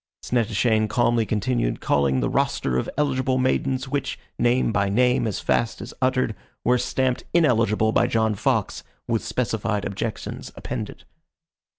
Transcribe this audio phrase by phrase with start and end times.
[0.23, 5.79] Snettishane calmly continued calling the roster of eligible maidens, which, name by name, as fast
[5.79, 6.35] as uttered,
[6.65, 11.03] were stamped ineligible by John Fox, with specified objections appended.